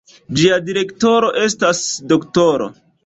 [0.37, 2.69] Ĝia direktoro estas D-ro.